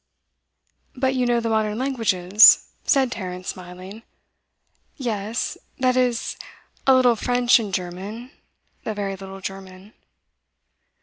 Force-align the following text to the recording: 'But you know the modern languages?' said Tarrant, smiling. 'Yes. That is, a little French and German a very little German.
'But 0.95 1.13
you 1.13 1.27
know 1.27 1.39
the 1.39 1.49
modern 1.49 1.77
languages?' 1.77 2.65
said 2.85 3.11
Tarrant, 3.11 3.45
smiling. 3.45 4.01
'Yes. 4.97 5.59
That 5.77 5.95
is, 5.95 6.37
a 6.87 6.95
little 6.95 7.15
French 7.15 7.59
and 7.59 7.71
German 7.71 8.31
a 8.83 8.95
very 8.95 9.15
little 9.15 9.41
German. 9.41 9.93